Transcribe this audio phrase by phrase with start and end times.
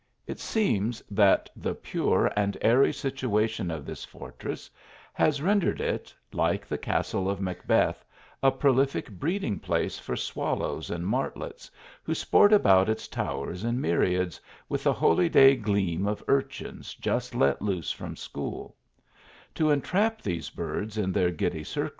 [0.25, 4.67] It seems that the pure and airy situation of this fortress
[5.13, 8.03] has rendered it, like the castle of Macbeth,
[8.41, 11.69] a prolific breeding place for swallows and martlets
[12.01, 17.35] who sport about its towers in myriads, with t 3 holyday glee of urchins just
[17.35, 18.75] let loose from school
[19.53, 21.89] Tor entrap these birds in their giddy cirr.